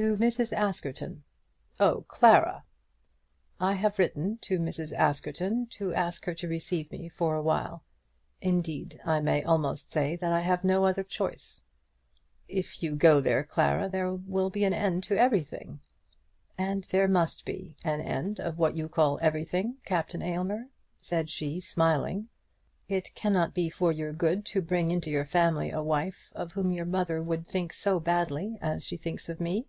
[0.00, 0.54] "To Mrs.
[0.54, 1.24] Askerton."
[1.78, 2.64] "Oh, Clara!"
[3.60, 4.94] "I have written to Mrs.
[4.96, 7.84] Askerton to ask her to receive me for awhile.
[8.40, 11.66] Indeed, I may almost say that I had no other choice."
[12.48, 15.80] "If you go there, Clara, there will be an end to everything."
[16.56, 20.66] "And there must be an end of what you call everything, Captain Aylmer,"
[21.02, 22.30] said she, smiling.
[22.88, 26.70] "It cannot be for your good to bring into your family a wife of whom
[26.72, 29.66] your mother would think so badly as she thinks of me."